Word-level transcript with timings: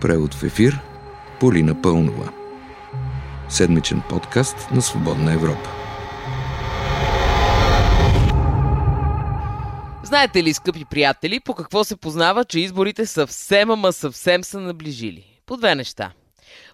Превод 0.00 0.34
в 0.34 0.42
ефир 0.42 0.80
Полина 1.40 1.82
Пълнова. 1.82 2.32
Седмичен 3.48 4.02
подкаст 4.08 4.56
на 4.72 4.82
Свободна 4.82 5.32
Европа. 5.32 5.70
Знаете 10.02 10.42
ли, 10.42 10.54
скъпи 10.54 10.84
приятели, 10.84 11.40
по 11.40 11.54
какво 11.54 11.84
се 11.84 11.96
познава, 11.96 12.44
че 12.44 12.60
изборите 12.60 13.06
съвсем, 13.06 13.70
ама 13.70 13.92
съвсем 13.92 14.44
са 14.44 14.60
наближили? 14.60 15.40
По 15.46 15.56
две 15.56 15.74
неща. 15.74 16.12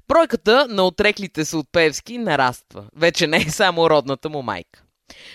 Бройката 0.09 0.67
на 0.71 0.83
отреклите 0.83 1.45
се 1.45 1.57
от 1.57 1.67
Певски 1.73 2.19
нараства. 2.19 2.85
Вече 2.97 3.27
не 3.27 3.37
е 3.37 3.51
само 3.51 3.91
родната 3.91 4.29
му 4.29 4.43
майка. 4.43 4.83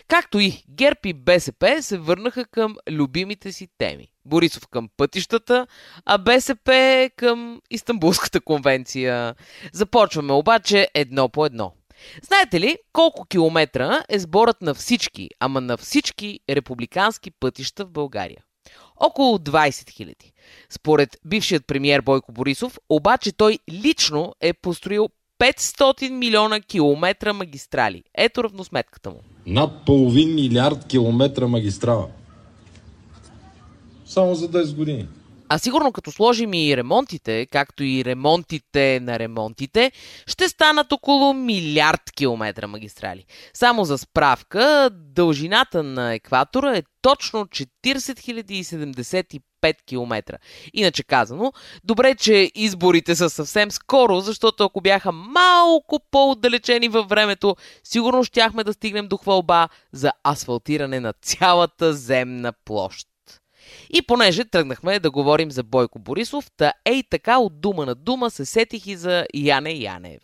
Както 0.07 0.39
и 0.39 0.63
ГЕРБ 0.69 0.99
и 1.05 1.13
БСП 1.13 1.77
се 1.81 1.97
върнаха 1.97 2.45
към 2.45 2.75
любимите 2.89 3.51
си 3.51 3.67
теми. 3.77 4.07
Борисов 4.27 4.67
към 4.67 4.89
пътищата, 4.97 5.67
а 6.05 6.17
БСП 6.17 7.09
към 7.15 7.61
Истанбулската 7.69 8.41
конвенция. 8.41 9.35
Започваме 9.73 10.33
обаче 10.33 10.87
едно 10.93 11.29
по 11.29 11.45
едно. 11.45 11.73
Знаете 12.23 12.59
ли 12.59 12.77
колко 12.93 13.25
километра 13.25 14.03
е 14.09 14.19
сборът 14.19 14.61
на 14.61 14.73
всички, 14.73 15.29
ама 15.39 15.61
на 15.61 15.77
всички 15.77 16.39
републикански 16.49 17.31
пътища 17.31 17.85
в 17.85 17.91
България? 17.91 18.43
Около 18.99 19.37
20 19.37 19.69
000. 19.69 20.15
Според 20.69 21.17
бившият 21.25 21.67
премьер 21.67 22.01
Бойко 22.01 22.31
Борисов, 22.31 22.79
обаче 22.89 23.31
той 23.31 23.59
лично 23.69 24.33
е 24.41 24.53
построил 24.53 25.09
500 25.39 26.09
милиона 26.09 26.59
километра 26.59 27.33
магистрали. 27.33 28.03
Ето 28.17 28.43
равносметката 28.43 29.09
му. 29.09 29.19
Над 29.45 29.85
половин 29.85 30.35
милиард 30.35 30.87
километра 30.87 31.47
магистрала. 31.47 32.07
Само 34.17 34.35
за 34.35 34.49
10 34.49 34.75
години. 34.75 35.07
А 35.49 35.59
сигурно 35.59 35.91
като 35.91 36.11
сложим 36.11 36.53
и 36.53 36.77
ремонтите, 36.77 37.47
както 37.51 37.83
и 37.83 38.05
ремонтите 38.05 38.99
на 38.99 39.19
ремонтите, 39.19 39.91
ще 40.27 40.49
станат 40.49 40.91
около 40.91 41.33
милиард 41.33 42.11
километра 42.15 42.67
магистрали. 42.67 43.25
Само 43.53 43.85
за 43.85 43.97
справка, 43.97 44.89
дължината 44.93 45.83
на 45.83 46.13
екватора 46.13 46.77
е 46.77 46.83
точно 47.01 47.45
40 47.45 49.41
075 49.63 49.75
км. 49.85 50.37
Иначе 50.73 51.03
казано, 51.03 51.53
добре, 51.83 52.15
че 52.15 52.51
изборите 52.55 53.15
са 53.15 53.29
съвсем 53.29 53.71
скоро, 53.71 54.19
защото 54.19 54.63
ако 54.63 54.81
бяха 54.81 55.11
малко 55.11 55.99
по-отдалечени 56.11 56.87
във 56.87 57.09
времето, 57.09 57.55
сигурно 57.83 58.23
щяхме 58.23 58.63
да 58.63 58.73
стигнем 58.73 59.07
до 59.07 59.17
хвалба 59.17 59.69
за 59.91 60.11
асфалтиране 60.23 60.99
на 60.99 61.13
цялата 61.13 61.93
земна 61.93 62.53
площ. 62.65 63.07
И 63.89 64.01
понеже 64.01 64.45
тръгнахме 64.45 64.99
да 64.99 65.11
говорим 65.11 65.51
за 65.51 65.63
Бойко 65.63 65.99
Борисов, 65.99 66.51
та 66.57 66.73
ей 66.85 67.03
така 67.09 67.37
от 67.37 67.61
дума 67.61 67.85
на 67.85 67.95
дума 67.95 68.31
се 68.31 68.45
сетих 68.45 68.87
и 68.87 68.95
за 68.95 69.25
Яне 69.33 69.71
Янев. 69.71 70.21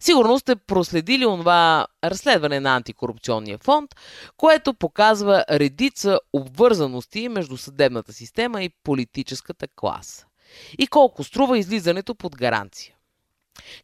Сигурно 0.00 0.38
сте 0.38 0.56
проследили 0.56 1.26
онова 1.26 1.86
разследване 2.04 2.60
на 2.60 2.76
антикорупционния 2.76 3.58
фонд, 3.58 3.90
което 4.36 4.74
показва 4.74 5.44
редица 5.50 6.18
обвързаности 6.32 7.28
между 7.28 7.56
съдебната 7.56 8.12
система 8.12 8.62
и 8.62 8.70
политическата 8.84 9.68
класа. 9.76 10.26
И 10.78 10.86
колко 10.86 11.24
струва 11.24 11.58
излизането 11.58 12.14
под 12.14 12.36
гаранция. 12.36 12.94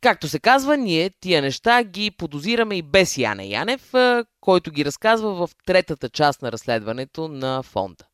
Както 0.01 0.29
се 0.29 0.39
казва, 0.39 0.77
ние 0.77 1.11
тия 1.21 1.43
неща 1.43 1.83
ги 1.83 2.11
подозираме 2.11 2.77
и 2.77 2.83
без 2.83 3.19
Яне 3.19 3.47
Янев, 3.47 3.93
който 4.41 4.71
ги 4.71 4.85
разказва 4.85 5.35
в 5.35 5.51
третата 5.67 6.09
част 6.09 6.43
на 6.43 6.53
разследването 6.53 7.29
на 7.29 7.63
фонда. 7.63 8.05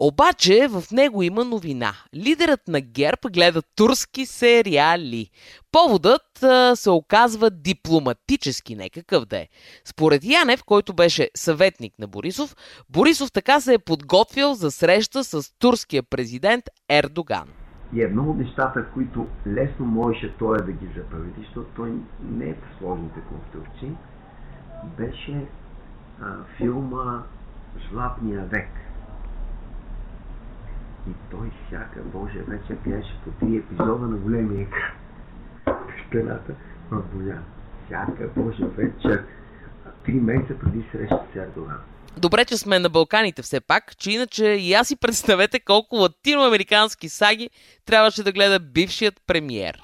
Обаче 0.00 0.68
в 0.70 0.82
него 0.92 1.22
има 1.22 1.44
новина. 1.44 1.92
Лидерът 2.14 2.68
на 2.68 2.80
ГЕРБ 2.80 3.28
гледа 3.32 3.62
турски 3.76 4.26
сериали. 4.26 5.30
Поводът 5.72 6.42
а, 6.42 6.76
се 6.76 6.90
оказва 6.90 7.50
дипломатически, 7.50 8.76
не 8.76 8.90
какъв 8.90 9.24
да 9.24 9.38
е. 9.38 9.48
Според 9.84 10.24
Янев, 10.24 10.64
който 10.64 10.94
беше 10.94 11.30
съветник 11.36 11.98
на 11.98 12.06
Борисов, 12.06 12.56
Борисов 12.90 13.32
така 13.32 13.60
се 13.60 13.74
е 13.74 13.78
подготвил 13.78 14.54
за 14.54 14.70
среща 14.70 15.24
с 15.24 15.58
турския 15.58 16.02
президент 16.02 16.64
Ердоган. 16.88 17.48
И 17.94 18.02
едно 18.02 18.30
от 18.30 18.36
нещата, 18.36 18.86
които 18.94 19.26
лесно 19.46 19.86
можеше 19.86 20.34
той 20.38 20.56
да 20.56 20.72
ги 20.72 20.86
забрави, 20.96 21.30
защото 21.38 21.66
той 21.76 21.92
не 22.22 22.44
е 22.44 22.54
по 22.54 22.78
сложните 22.78 23.20
конструкции, 23.20 23.90
беше 24.98 25.46
а, 26.20 26.34
филма 26.56 27.22
Златния 27.90 28.44
век 28.44 28.68
и 31.10 31.12
той 31.30 31.50
всяка 31.66 32.00
Божия 32.02 32.44
вечер 32.44 32.76
гледаше 32.84 33.20
по 33.24 33.30
три 33.30 33.56
епизода 33.56 34.06
на 34.06 34.16
големия 34.16 34.62
екран. 34.62 34.92
Стената 36.08 36.54
в 36.90 37.02
Боян. 37.14 37.44
Всяка 37.86 38.28
Божия 38.36 38.68
вечер. 38.68 39.24
Три 40.04 40.12
месеца 40.12 40.54
преди 40.58 40.84
среща 40.92 41.20
с 41.32 41.36
Ердоган. 41.36 41.78
Добре, 42.18 42.44
че 42.44 42.56
сме 42.56 42.78
на 42.78 42.88
Балканите 42.88 43.42
все 43.42 43.60
пак, 43.60 43.96
че 43.96 44.10
иначе 44.10 44.44
и 44.44 44.74
аз 44.74 44.88
си 44.88 44.96
представете 44.96 45.60
колко 45.60 45.96
латиноамерикански 45.96 47.08
саги 47.08 47.50
трябваше 47.86 48.22
да 48.22 48.32
гледа 48.32 48.60
бившият 48.60 49.22
премьер. 49.26 49.80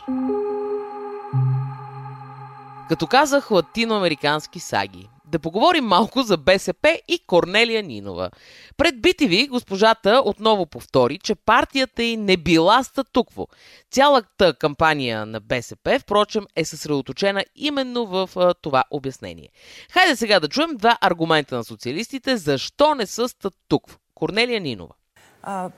Като 2.88 3.06
казах 3.06 3.50
латиноамерикански 3.50 4.60
саги, 4.60 5.08
да 5.30 5.38
поговорим 5.38 5.84
малко 5.84 6.22
за 6.22 6.36
БСП 6.36 7.00
и 7.08 7.18
Корнелия 7.26 7.82
Нинова. 7.82 8.30
Пред 8.76 8.94
BTV 8.94 9.48
госпожата 9.48 10.22
отново 10.24 10.66
повтори, 10.66 11.18
че 11.18 11.34
партията 11.34 12.02
й 12.02 12.16
не 12.16 12.36
била 12.36 12.84
статукво. 12.84 13.46
Цялата 13.90 14.54
кампания 14.54 15.26
на 15.26 15.40
БСП, 15.40 15.98
впрочем, 16.02 16.46
е 16.56 16.64
съсредоточена 16.64 17.44
именно 17.56 18.06
в 18.06 18.30
а, 18.36 18.54
това 18.54 18.84
обяснение. 18.90 19.48
Хайде 19.90 20.16
сега 20.16 20.40
да 20.40 20.48
чуем 20.48 20.76
два 20.76 20.98
аргумента 21.00 21.56
на 21.56 21.64
социалистите, 21.64 22.36
защо 22.36 22.94
не 22.94 23.06
са 23.06 23.28
статукво. 23.28 23.98
Корнелия 24.14 24.60
Нинова. 24.60 24.94
А, 25.42 25.70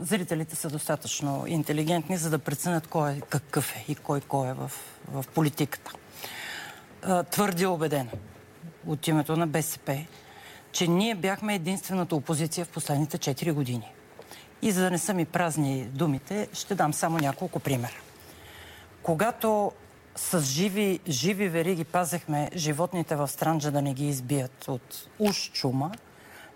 зрителите 0.00 0.56
са 0.56 0.70
достатъчно 0.70 1.44
интелигентни, 1.46 2.16
за 2.16 2.30
да 2.30 2.38
преценят 2.38 2.86
кой 2.86 3.12
е 3.12 3.20
какъв 3.20 3.76
е 3.76 3.84
и 3.88 3.94
кой 3.94 4.20
кой 4.20 4.48
е 4.48 4.52
в, 4.52 4.70
в 5.08 5.24
политиката. 5.34 5.92
А, 7.02 7.22
твърди 7.22 7.66
убедено 7.66 8.10
от 8.86 9.08
името 9.08 9.36
на 9.36 9.46
БСП, 9.46 10.04
че 10.72 10.86
ние 10.86 11.14
бяхме 11.14 11.54
единствената 11.54 12.16
опозиция 12.16 12.64
в 12.64 12.68
последните 12.68 13.18
4 13.18 13.52
години. 13.52 13.92
И 14.62 14.72
за 14.72 14.80
да 14.82 14.90
не 14.90 14.98
са 14.98 15.14
ми 15.14 15.24
празни 15.24 15.84
думите, 15.84 16.48
ще 16.52 16.74
дам 16.74 16.94
само 16.94 17.18
няколко 17.18 17.60
примера. 17.60 17.96
Когато 19.02 19.72
с 20.16 20.40
живи, 20.40 21.00
живи 21.08 21.48
вериги 21.48 21.84
пазехме 21.84 22.50
животните 22.54 23.16
в 23.16 23.28
Странджа 23.28 23.70
да 23.70 23.82
не 23.82 23.94
ги 23.94 24.08
избият 24.08 24.68
от 24.68 25.08
уж 25.18 25.50
чума, 25.52 25.90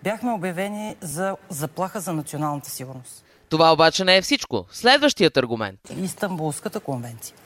бяхме 0.03 0.33
обявени 0.33 0.97
за 1.01 1.37
заплаха 1.49 2.01
за 2.01 2.13
националната 2.13 2.71
сигурност. 2.71 3.25
Това 3.49 3.73
обаче 3.73 4.05
не 4.05 4.17
е 4.17 4.23
всичко. 4.23 4.67
Следващият 4.71 5.37
аргумент. 5.37 5.81
Истанбулската 6.03 6.81
конвенция 6.81 7.37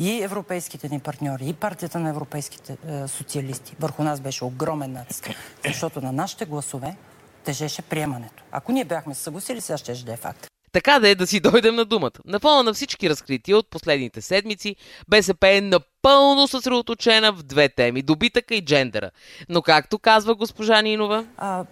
и 0.00 0.22
европейските 0.22 0.88
ни 0.88 1.00
партньори, 1.00 1.48
и 1.48 1.52
партията 1.52 1.98
на 1.98 2.08
европейските 2.08 2.76
е, 2.88 3.08
социалисти. 3.08 3.76
Върху 3.80 4.02
нас 4.02 4.20
беше 4.20 4.44
огромен 4.44 4.92
натиск, 4.92 5.30
защото 5.66 6.00
на 6.00 6.12
нашите 6.12 6.44
гласове 6.44 6.96
тежеше 7.44 7.82
приемането. 7.82 8.42
Ако 8.52 8.72
ние 8.72 8.84
бяхме 8.84 9.14
се 9.14 9.22
съгласили, 9.22 9.60
сега 9.60 9.76
ще 9.76 10.04
да 10.04 10.12
е 10.12 10.16
факт. 10.16 10.46
Така 10.72 10.98
да 10.98 11.08
е 11.08 11.14
да 11.14 11.26
си 11.26 11.40
дойдем 11.40 11.74
на 11.74 11.84
думата. 11.84 12.10
На 12.24 12.40
фона 12.40 12.62
на 12.62 12.74
всички 12.74 13.10
разкрития 13.10 13.58
от 13.58 13.70
последните 13.70 14.22
седмици, 14.22 14.76
БСП 15.08 15.48
е 15.48 15.60
напълно 15.60 16.48
съсредоточена 16.48 17.32
в 17.32 17.42
две 17.42 17.68
теми– 17.68 18.02
добитъка 18.02 18.54
и 18.54 18.64
джендера. 18.64 19.10
Но 19.48 19.62
както 19.62 19.98
казва 19.98 20.34
госпожа 20.34 20.82
Нинова... 20.82 21.26
А, 21.36 21.64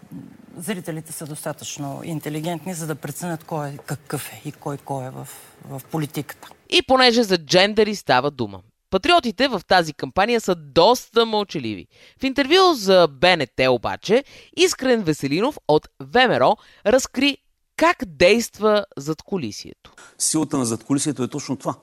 зрителите 0.57 1.13
са 1.13 1.27
достатъчно 1.27 2.01
интелигентни, 2.05 2.75
за 2.75 2.87
да 2.87 2.95
преценят 2.95 3.45
кой 3.45 3.69
е 3.69 3.77
какъв 3.87 4.33
е 4.33 4.43
и 4.45 4.53
кой 4.53 4.79
кой 4.79 5.07
е 5.07 5.11
в, 5.11 5.29
в 5.69 5.83
политиката. 5.91 6.49
И 6.71 6.83
понеже 6.83 7.23
за 7.23 7.39
джендери 7.39 7.95
става 7.95 8.31
дума. 8.31 8.61
Патриотите 8.91 9.49
в 9.49 9.61
тази 9.69 9.93
кампания 9.93 10.41
са 10.41 10.55
доста 10.55 11.27
мълчаливи. 11.27 11.87
В 12.21 12.25
интервю 12.25 12.75
за 12.75 13.09
БНТ 13.11 13.69
обаче, 13.69 14.25
Искрен 14.57 15.03
Веселинов 15.03 15.59
от 15.69 15.89
ВМРО 16.01 16.57
разкри 16.87 17.37
как 17.77 17.97
действа 18.07 18.85
зад 18.97 19.23
колисието. 19.23 19.93
Силата 20.19 20.59
на 20.59 20.67
зад 20.67 20.85
колисието 20.85 21.23
е 21.23 21.29
точно 21.29 21.57
това. 21.57 21.75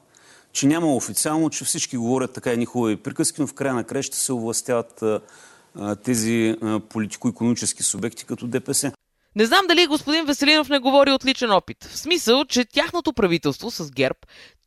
Че 0.53 0.67
няма 0.67 0.95
официално, 0.95 1.49
че 1.49 1.65
всички 1.65 1.97
говорят 1.97 2.33
така 2.33 2.51
едни 2.51 2.65
хубави 2.65 2.95
приказки, 2.95 3.41
но 3.41 3.47
в 3.47 3.53
края 3.53 3.73
на 3.73 3.83
края 3.83 4.03
ще 4.03 4.17
се 4.17 4.33
овластяват 4.33 5.03
тези 6.03 6.55
политико-економически 6.89 7.83
субекти 7.83 8.25
като 8.25 8.47
ДПС. 8.47 8.91
Не 9.35 9.45
знам 9.45 9.67
дали 9.67 9.87
господин 9.87 10.25
Веселинов 10.25 10.69
не 10.69 10.79
говори 10.79 11.11
от 11.11 11.25
личен 11.25 11.51
опит. 11.51 11.83
В 11.83 11.97
смисъл, 11.97 12.45
че 12.45 12.65
тяхното 12.65 13.13
правителство 13.13 13.71
с 13.71 13.91
ГЕРБ 13.91 14.17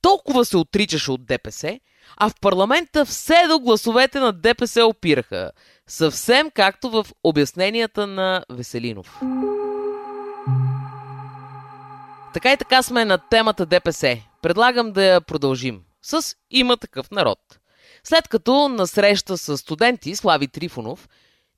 толкова 0.03 0.45
се 0.45 0.56
отричаше 0.56 1.11
от 1.11 1.27
ДПС, 1.27 1.81
а 2.17 2.29
в 2.29 2.35
парламента 2.41 3.05
все 3.05 3.47
до 3.49 3.59
гласовете 3.59 4.21
на 4.21 4.33
ДПС 4.33 4.85
опираха. 4.85 5.50
Съвсем 5.87 6.50
както 6.55 6.91
в 6.91 7.06
обясненията 7.25 8.06
на 8.06 8.45
Веселинов. 8.50 9.21
Така 12.35 12.53
и 12.53 12.56
така 12.56 12.83
сме 12.83 13.05
на 13.05 13.19
темата 13.19 13.67
ДПС. 13.67 14.19
предлагам 14.43 14.93
да 14.93 15.05
я 15.05 15.21
продължим 15.21 15.81
с 16.03 16.35
има 16.50 16.77
такъв 16.77 17.11
народ. 17.11 17.39
След 18.05 18.29
като 18.29 18.69
на 18.69 18.87
среща 18.87 19.39
с 19.39 19.59
студенти 19.59 20.17
Слави 20.17 20.49
Трифонов 20.49 21.09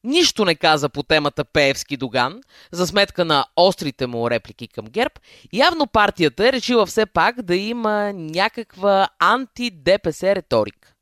нищо 0.05 0.45
не 0.45 0.55
каза 0.55 0.89
по 0.89 1.03
темата 1.03 1.45
Пеевски 1.45 1.97
Доган, 1.97 2.41
за 2.73 2.87
сметка 2.87 3.25
на 3.25 3.45
острите 3.57 4.07
му 4.07 4.31
реплики 4.31 4.69
към 4.69 4.85
ГЕРБ, 4.85 5.15
явно 5.53 5.87
партията 5.87 6.49
е 6.49 6.53
решила 6.53 6.87
все 6.87 7.07
пак 7.07 7.43
да 7.43 7.57
има 7.57 8.13
някаква 8.13 9.09
анти-ДПС 9.19 10.35
риторика. 10.35 10.93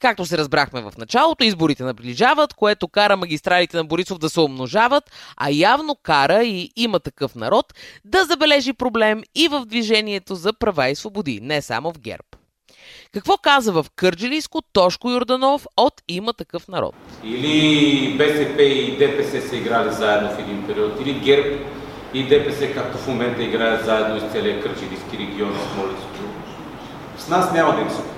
Както 0.00 0.26
се 0.26 0.38
разбрахме 0.38 0.80
в 0.80 0.92
началото, 0.98 1.44
изборите 1.44 1.82
наближават, 1.82 2.54
което 2.54 2.88
кара 2.88 3.16
магистралите 3.16 3.76
на 3.76 3.84
Борисов 3.84 4.18
да 4.18 4.30
се 4.30 4.40
умножават, 4.40 5.10
а 5.36 5.50
явно 5.50 5.96
кара 6.02 6.44
и 6.44 6.70
има 6.76 7.00
такъв 7.00 7.34
народ 7.34 7.74
да 8.04 8.24
забележи 8.24 8.72
проблем 8.72 9.22
и 9.34 9.48
в 9.48 9.64
движението 9.66 10.34
за 10.34 10.52
права 10.52 10.88
и 10.88 10.94
свободи, 10.94 11.40
не 11.42 11.62
само 11.62 11.92
в 11.92 11.98
ГЕРБ. 11.98 12.37
Какво 13.12 13.36
каза 13.36 13.72
в 13.72 13.86
Кърджилийско 13.96 14.62
Тошко 14.72 15.10
Йорданов 15.10 15.66
от 15.76 15.94
Има 16.08 16.32
такъв 16.32 16.68
народ? 16.68 16.94
Или 17.24 18.14
БСП 18.18 18.62
и 18.62 18.96
ДПС 18.96 19.48
са 19.48 19.56
играли 19.56 19.92
заедно 19.92 20.30
в 20.30 20.38
един 20.38 20.66
период, 20.66 21.00
или 21.00 21.12
ГЕРБ 21.12 21.58
и 22.14 22.22
ДПС, 22.22 22.72
както 22.74 22.98
в 22.98 23.06
момента 23.06 23.42
играят 23.42 23.84
заедно 23.84 24.16
из 24.16 24.32
целия 24.32 24.62
Кърджилийски 24.62 25.18
регион 25.18 25.52
с 25.54 25.76
Молицко. 25.76 26.08
С 27.18 27.28
нас 27.28 27.52
няма 27.52 27.74
да 27.74 27.80
им 27.80 27.90
се 27.90 28.17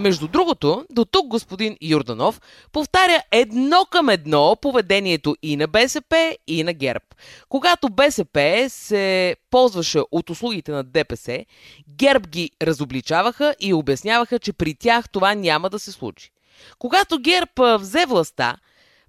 между 0.00 0.28
другото, 0.28 0.86
до 0.90 1.04
тук 1.04 1.26
господин 1.26 1.76
Юрданов 1.82 2.40
повтаря 2.72 3.22
едно 3.30 3.84
към 3.90 4.08
едно 4.08 4.56
поведението 4.62 5.36
и 5.42 5.56
на 5.56 5.66
БСП, 5.66 6.36
и 6.46 6.64
на 6.64 6.72
ГЕРБ. 6.72 7.04
Когато 7.48 7.88
БСП 7.88 8.66
се 8.68 9.36
ползваше 9.50 10.00
от 10.10 10.30
услугите 10.30 10.72
на 10.72 10.84
ДПС, 10.84 11.44
ГЕРБ 11.88 12.28
ги 12.28 12.50
разобличаваха 12.62 13.54
и 13.60 13.74
обясняваха, 13.74 14.38
че 14.38 14.52
при 14.52 14.74
тях 14.74 15.08
това 15.08 15.34
няма 15.34 15.70
да 15.70 15.78
се 15.78 15.92
случи. 15.92 16.30
Когато 16.78 17.18
ГЕРБ 17.18 17.76
взе 17.76 18.06
властта, 18.06 18.56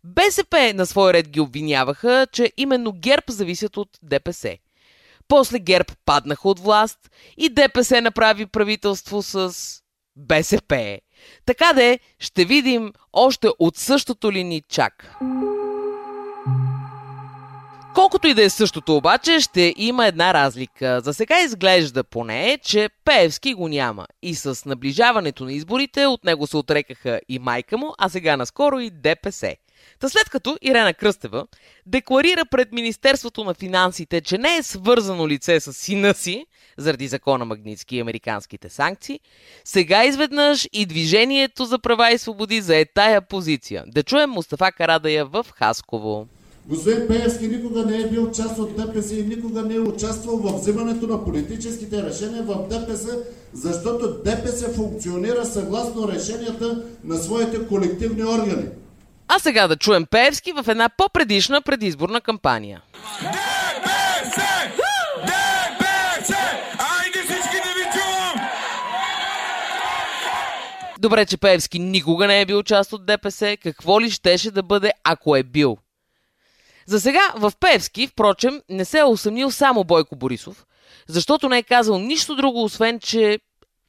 БСП 0.04 0.74
на 0.76 0.86
свой 0.86 1.14
ред 1.14 1.30
ги 1.30 1.40
обвиняваха, 1.40 2.28
че 2.32 2.52
именно 2.58 2.94
ГЕРБ 2.94 3.24
зависят 3.30 3.78
от 3.78 3.90
ДПС. 4.04 4.58
После 5.28 5.60
ГЕРБ 5.60 5.94
паднаха 6.06 6.50
от 6.50 6.60
власт 6.60 7.00
и 7.38 7.50
ДПС 7.50 8.02
направи 8.02 8.46
правителство 8.46 9.24
с 9.24 9.81
БСП. 10.16 11.00
Така 11.46 11.74
де, 11.74 12.00
ще 12.20 12.46
видим 12.46 12.94
още 13.14 13.48
от 13.60 13.78
същото 13.78 14.32
ли 14.32 14.44
ни 14.44 14.62
чак. 14.70 15.16
Колкото 17.96 18.28
и 18.28 18.34
да 18.34 18.44
е 18.44 18.50
същото 18.50 18.96
обаче, 18.96 19.40
ще 19.40 19.74
има 19.78 20.08
една 20.08 20.34
разлика. 20.34 21.02
За 21.04 21.14
сега 21.14 21.40
изглежда 21.40 22.04
поне, 22.04 22.58
че 22.64 22.90
Пеевски 23.06 23.54
го 23.54 23.68
няма. 23.68 24.08
И 24.22 24.36
с 24.36 24.66
наближаването 24.66 25.44
на 25.46 25.54
изборите 25.54 26.06
от 26.06 26.24
него 26.24 26.48
се 26.48 26.58
отрекаха 26.58 27.20
и 27.30 27.40
майка 27.40 27.78
му, 27.78 27.94
а 27.98 28.10
сега 28.10 28.38
наскоро 28.38 28.80
и 28.80 28.90
ДПС. 28.90 29.56
Та 30.00 30.10
след 30.10 30.30
като 30.30 30.58
Ирена 30.62 30.94
Кръстева 30.94 31.48
декларира 31.86 32.46
пред 32.52 32.72
Министерството 32.72 33.44
на 33.44 33.54
финансите, 33.54 34.22
че 34.22 34.38
не 34.38 34.56
е 34.56 34.64
свързано 34.64 35.28
лице 35.28 35.60
с 35.60 35.74
сина 35.74 36.14
си, 36.14 36.46
заради 36.78 37.08
закона 37.08 37.46
Магницки 37.46 37.96
и 37.96 38.00
американските 38.00 38.70
санкции, 38.70 39.20
сега 39.66 40.06
изведнъж 40.06 40.68
и 40.74 40.86
Движението 40.86 41.66
за 41.66 41.80
права 41.80 42.12
и 42.12 42.18
свободи 42.18 42.62
за 42.62 42.76
е 42.76 42.86
тая 42.86 43.22
позиция. 43.22 43.84
Да 43.88 44.04
чуем 44.04 44.30
Мустафа 44.30 44.72
Карадая 44.72 45.26
в 45.26 45.46
Хасково. 45.56 46.28
Господин 46.68 47.08
Пеевски 47.08 47.48
никога 47.48 47.86
не 47.86 47.98
е 47.98 48.10
бил 48.10 48.32
част 48.32 48.60
от 48.60 48.76
ДПС 48.78 49.16
и 49.16 49.24
никога 49.24 49.62
не 49.62 49.76
е 49.76 49.80
участвал 49.80 50.38
в 50.38 50.60
взимането 50.60 51.08
на 51.08 51.26
политическите 51.26 52.04
решения 52.04 52.44
в 52.44 52.68
ДПС, 52.70 53.18
защото 53.54 54.24
ДПС 54.24 54.70
функционира 54.70 55.46
съгласно 55.46 56.08
решенията 56.08 56.84
на 57.04 57.18
своите 57.18 57.68
колективни 57.68 58.24
органи. 58.24 58.66
А 59.34 59.40
сега 59.40 59.68
да 59.68 59.76
чуем 59.76 60.06
Пеевски 60.06 60.52
в 60.52 60.66
една 60.68 60.90
по-предишна 60.90 61.62
предизборна 61.62 62.22
кампания. 62.22 62.82
ДПС! 63.22 64.42
ДПС! 65.26 66.36
Айде 66.80 67.20
всички 67.20 67.56
да 67.56 67.74
ви 67.74 67.84
чувам! 67.94 68.50
Добре, 71.00 71.26
че 71.26 71.38
Пеевски 71.38 71.80
никога 71.80 72.28
не 72.28 72.42
е 72.42 72.46
бил 72.46 72.64
част 72.64 72.94
от 72.94 73.06
ДПС. 73.06 73.58
Какво 73.64 74.02
ли 74.02 74.12
щеше 74.12 74.52
да 74.52 74.64
бъде, 74.64 74.92
ако 75.04 75.36
е 75.36 75.44
бил? 75.44 75.78
За 76.86 77.02
сега 77.02 77.34
в 77.36 77.52
Певски, 77.60 78.08
впрочем, 78.08 78.62
не 78.70 78.86
се 78.86 79.00
е 79.00 79.04
усъмнил 79.04 79.52
само 79.52 79.84
Бойко 79.84 80.16
Борисов, 80.16 80.66
защото 81.08 81.50
не 81.50 81.58
е 81.58 81.64
казал 81.64 82.00
нищо 82.00 82.36
друго, 82.36 82.64
освен 82.64 83.00
че 83.00 83.40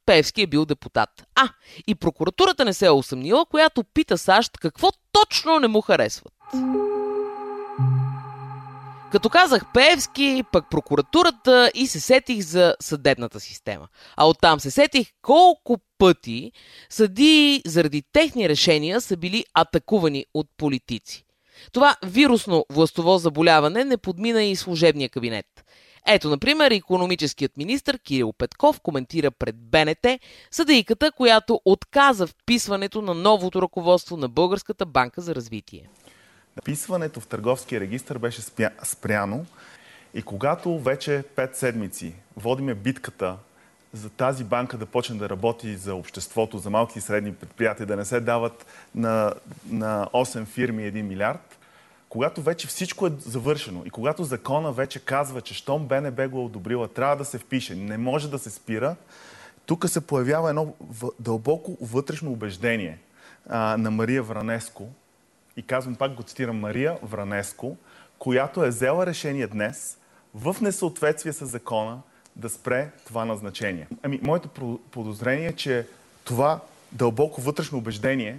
Певски 0.07 0.43
е 0.43 0.47
бил 0.47 0.65
депутат. 0.65 1.11
А, 1.35 1.49
и 1.87 1.95
прокуратурата 1.95 2.65
не 2.65 2.75
се 2.75 2.87
е 2.87 2.91
усъмнила, 2.91 3.47
която 3.47 3.85
пита 3.85 4.19
САЩ 4.19 4.59
какво 4.59 4.91
точно 5.13 5.61
не 5.61 5.69
му 5.69 5.81
харесват. 5.81 6.33
Като 9.13 9.29
казах 9.29 9.63
Певски, 9.75 10.45
пък 10.53 10.71
прокуратурата 10.71 11.71
и 11.75 11.87
се 11.87 12.01
сетих 12.01 12.41
за 12.41 12.75
съдебната 12.81 13.41
система. 13.41 13.89
А 14.17 14.29
оттам 14.29 14.61
се 14.61 14.71
сетих 14.71 15.09
колко 15.23 15.79
пъти 15.99 16.53
съди 16.91 17.63
заради 17.67 18.03
техни 18.13 18.49
решения 18.49 19.01
са 19.01 19.17
били 19.17 19.45
атакувани 19.55 20.27
от 20.35 20.47
политици. 20.57 21.25
Това 21.73 21.97
вирусно 22.05 22.65
властово 22.71 23.19
заболяване 23.19 23.85
не 23.85 23.97
подмина 23.97 24.43
и 24.43 24.57
служебния 24.57 25.09
кабинет. 25.09 25.47
Ето, 26.07 26.31
например, 26.31 26.71
економическият 26.71 27.57
министр 27.57 27.99
Кирил 27.99 28.33
Петков 28.33 28.81
коментира 28.81 29.31
пред 29.31 29.57
БНТ 29.57 30.07
съдейката, 30.51 31.13
която 31.13 31.61
отказа 31.65 32.27
вписването 32.27 33.03
на 33.03 33.15
новото 33.15 33.63
ръководство 33.63 34.17
на 34.17 34.29
Българската 34.29 34.87
банка 34.87 35.21
за 35.21 35.35
развитие. 35.35 35.89
Написването 36.57 37.21
в 37.21 37.27
търговския 37.27 37.81
регистр 37.81 38.19
беше 38.19 38.43
спряно 38.83 39.47
и 40.15 40.23
когато 40.23 40.79
вече 40.79 41.25
5 41.37 41.55
седмици 41.55 42.15
водиме 42.37 42.75
битката 42.75 43.37
за 43.93 44.11
тази 44.11 44.45
банка 44.45 44.79
да 44.79 44.87
почне 44.87 45.17
да 45.17 45.29
работи 45.29 45.77
за 45.77 45.95
обществото, 45.95 46.59
за 46.59 46.71
малки 46.71 46.99
и 46.99 47.03
средни 47.03 47.35
предприятия, 47.35 47.87
да 47.87 47.97
не 47.97 48.05
се 48.05 48.21
дават 48.21 48.67
на, 48.95 49.35
на 49.71 50.09
8 50.13 50.47
фирми 50.47 50.83
1 50.83 51.03
милиард, 51.03 51.59
когато 52.13 52.43
вече 52.43 52.67
всичко 52.67 53.07
е 53.07 53.13
завършено 53.19 53.83
и 53.87 53.91
когато 53.91 54.25
закона 54.25 54.73
вече 54.73 54.99
казва, 54.99 55.41
че 55.41 55.55
щом 55.55 55.87
БНБ 55.87 56.29
го 56.29 56.39
е 56.39 56.45
одобрила, 56.45 56.89
трябва 56.89 57.17
да 57.17 57.25
се 57.25 57.39
впише, 57.39 57.75
не 57.75 57.99
може 57.99 58.31
да 58.31 58.39
се 58.39 58.51
спира, 58.51 58.97
тук 59.67 59.89
се 59.89 60.07
появява 60.07 60.49
едно 60.49 60.75
дълбоко 61.21 61.77
вътрешно 61.81 62.33
убеждение 62.33 62.99
а, 63.49 63.77
на 63.77 63.91
Мария 63.91 64.23
Вранеско, 64.23 64.89
и 65.57 65.63
казвам 65.63 65.95
пак 65.95 66.15
го 66.15 66.23
цитирам 66.23 66.61
Мария 66.61 66.99
Вранеско, 67.03 67.77
която 68.19 68.65
е 68.65 68.69
взела 68.69 69.07
решение 69.07 69.47
днес 69.47 69.99
в 70.35 70.57
несъответствие 70.61 71.33
с 71.33 71.47
закона 71.47 72.01
да 72.37 72.51
спре 72.51 72.91
това 73.07 73.25
назначение. 73.25 73.89
Ами, 74.03 74.21
моето 74.23 74.79
подозрение 74.91 75.49
е, 75.49 75.57
че 75.57 75.87
това 76.25 76.61
дълбоко 76.93 77.41
вътрешно 77.41 77.79
убеждение 77.79 78.39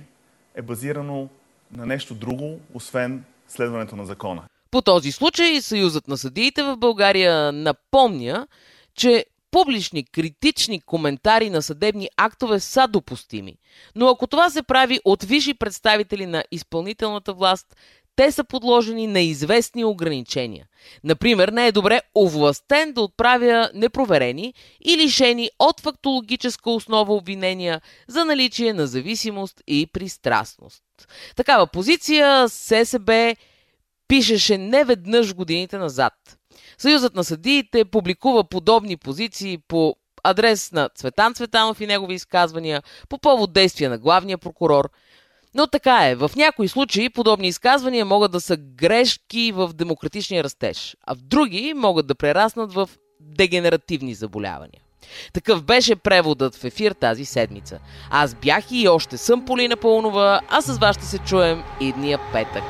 е 0.56 0.62
базирано 0.62 1.30
на 1.72 1.86
нещо 1.86 2.16
друго, 2.16 2.60
освен 2.74 3.24
следването 3.54 3.96
на 3.96 4.06
закона. 4.06 4.44
По 4.72 4.82
този 4.82 5.12
случай 5.12 5.62
Съюзът 5.62 6.08
на 6.08 6.18
съдиите 6.18 6.64
в 6.64 6.78
България 6.78 7.52
напомня, 7.52 8.48
че 8.96 9.26
публични 9.52 10.06
критични 10.06 10.82
коментари 10.82 11.50
на 11.50 11.62
съдебни 11.62 12.10
актове 12.18 12.60
са 12.60 12.88
допустими. 12.88 13.56
Но 13.96 14.10
ако 14.10 14.28
това 14.28 14.50
се 14.50 14.64
прави 14.64 15.00
от 15.06 15.24
висши 15.24 15.54
представители 15.54 16.26
на 16.26 16.44
изпълнителната 16.52 17.34
власт, 17.34 17.76
те 18.16 18.32
са 18.32 18.44
подложени 18.44 19.08
на 19.08 19.20
известни 19.20 19.86
ограничения. 19.86 20.66
Например, 21.04 21.50
не 21.50 21.68
е 21.68 21.72
добре 21.72 22.02
овластен 22.18 22.94
да 22.94 23.02
отправя 23.02 23.72
непроверени 23.74 24.54
и 24.86 24.98
лишени 24.98 25.50
от 25.60 25.80
фактологическа 25.80 26.72
основа 26.72 27.14
обвинения 27.14 27.82
за 28.08 28.26
наличие 28.26 28.74
на 28.74 28.88
зависимост 28.88 29.62
и 29.68 29.88
пристрастност. 29.94 30.84
Такава 31.36 31.68
позиция 31.68 32.50
ССБ 32.50 33.36
пишеше 34.08 34.58
неведнъж 34.58 35.36
годините 35.36 35.78
назад. 35.78 36.14
Съюзът 36.78 37.16
на 37.16 37.24
съдиите 37.24 37.86
публикува 37.86 38.44
подобни 38.44 38.98
позиции 38.98 39.58
по 39.68 39.96
адрес 40.24 40.72
на 40.72 40.90
Цветан 40.96 41.34
Цветанов 41.34 41.82
и 41.82 41.88
негови 41.88 42.14
изказвания 42.14 42.84
по 43.10 43.18
повод 43.18 43.54
действия 43.54 43.90
на 43.90 43.98
главния 43.98 44.38
прокурор. 44.38 44.90
Но 45.56 45.68
така 45.68 46.10
е, 46.10 46.16
в 46.16 46.32
някои 46.36 46.68
случаи 46.68 47.10
подобни 47.10 47.48
изказвания 47.48 48.06
могат 48.06 48.32
да 48.32 48.42
са 48.42 48.58
грешки 48.58 49.52
в 49.56 49.74
демократичния 49.74 50.44
растеж, 50.44 50.98
а 51.08 51.16
в 51.16 51.18
други 51.18 51.74
могат 51.76 52.08
да 52.08 52.16
прераснат 52.16 52.74
в 52.74 52.90
дегенеративни 53.20 54.14
заболявания. 54.14 54.82
Такъв 55.34 55.64
беше 55.64 55.96
преводът 55.96 56.56
в 56.56 56.64
ефир 56.64 56.92
тази 56.92 57.26
седмица. 57.26 57.80
Аз 58.10 58.36
бях 58.36 58.64
и 58.72 58.88
още 58.88 59.18
съм 59.18 59.46
Полина 59.46 59.78
Пълнова, 59.78 60.42
а 60.50 60.62
с 60.62 60.78
вас 60.78 60.96
ще 60.96 61.06
се 61.06 61.18
чуем 61.18 61.64
идния 61.82 62.20
петък. 62.34 62.64